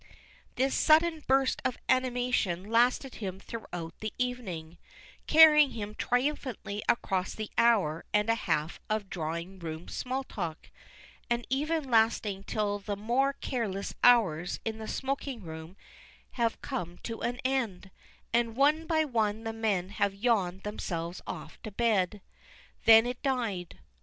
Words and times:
This 0.55 0.73
sudden 0.73 1.23
burst 1.27 1.61
of 1.63 1.77
animation 1.87 2.63
lasted 2.63 3.13
him 3.21 3.39
throughout 3.39 3.93
the 3.99 4.11
evening, 4.17 4.79
carrying 5.27 5.73
him 5.73 5.93
triumphantly 5.93 6.81
across 6.89 7.35
the 7.35 7.51
hour 7.55 8.03
and 8.11 8.27
a 8.27 8.33
half 8.33 8.79
of 8.89 9.11
drawing 9.11 9.59
room 9.59 9.87
small 9.87 10.23
talk, 10.23 10.71
and 11.29 11.45
even 11.51 11.83
lasting 11.91 12.45
till 12.45 12.79
the 12.79 12.95
more 12.95 13.33
careless 13.33 13.93
hours 14.03 14.59
in 14.65 14.79
the 14.79 14.87
smoking 14.87 15.43
room 15.43 15.77
have 16.31 16.63
come 16.63 16.97
to 17.03 17.21
an 17.21 17.37
end, 17.45 17.91
and 18.33 18.55
one 18.55 18.87
by 18.87 19.05
one 19.05 19.43
the 19.43 19.53
men 19.53 19.89
have 19.89 20.15
yawned 20.15 20.63
themselves 20.63 21.21
off 21.27 21.61
to 21.61 21.69
bed. 21.69 22.21
Then 22.85 23.05
it 23.05 23.21
died. 23.21 23.77